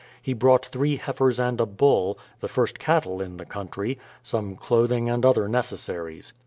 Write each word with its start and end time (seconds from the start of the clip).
He 0.19 0.33
brought 0.33 0.65
three 0.65 0.95
heifers 0.97 1.39
and 1.39 1.61
a 1.61 1.67
bull,— 1.67 2.17
the 2.41 2.47
first 2.47 2.79
cattle 2.79 3.21
In 3.21 3.37
the 3.37 3.45
country,— 3.45 3.99
some 4.23 4.55
clothing 4.55 5.11
and 5.11 5.23
other 5.23 5.47
neces 5.47 5.77
saries. 5.77 6.33